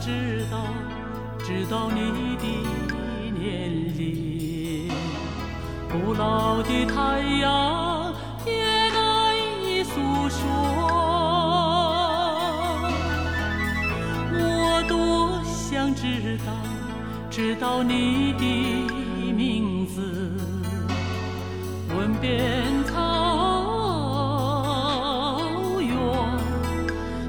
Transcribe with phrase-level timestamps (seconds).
[0.00, 0.64] 知道，
[1.44, 2.00] 知道你
[2.36, 2.44] 的
[3.38, 4.88] 年龄。
[5.90, 8.14] 古老的太阳
[8.46, 10.00] 也难以诉
[10.30, 10.40] 说，
[14.32, 16.52] 我多想知道，
[17.30, 18.42] 知道你的
[19.34, 20.32] 名字。
[21.94, 22.96] 问遍草
[25.78, 25.92] 原，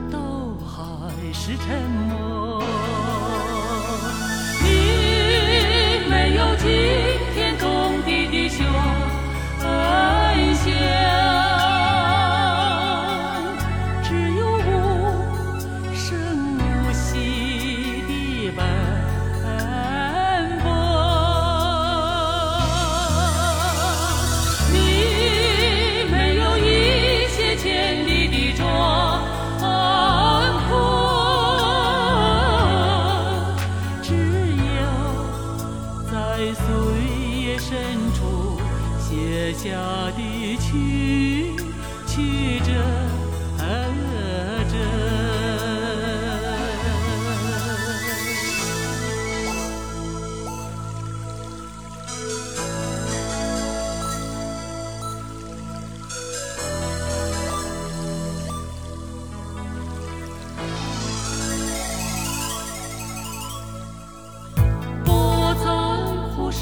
[0.10, 2.01] 都还是沉默。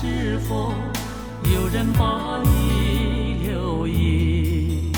[0.01, 0.73] 是否
[1.53, 4.93] 有人把你留意，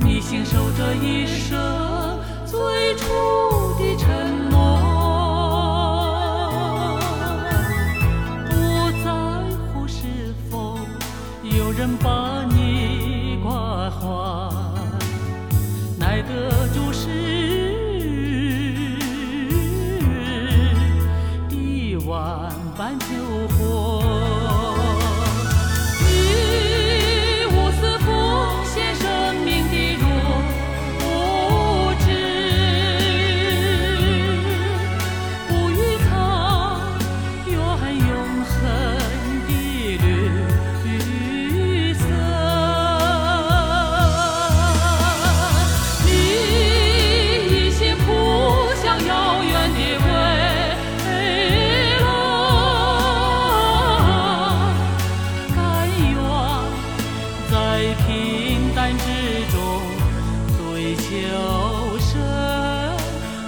[0.00, 3.04] 你信守着一生最初
[3.80, 4.54] 的承诺。
[8.48, 8.54] 不
[9.02, 9.10] 在
[9.74, 10.78] 乎是否
[11.42, 14.06] 有人把你关怀。
[15.98, 17.08] 耐得住世
[21.48, 23.06] 的万般纠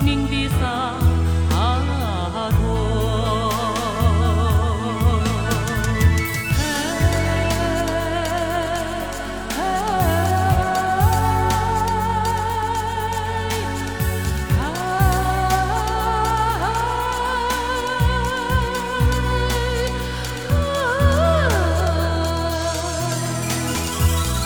[0.09, 0.99] 命的洒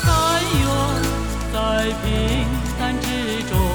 [0.05, 0.67] 但愿
[1.53, 2.47] 在平
[2.79, 3.72] 淡之中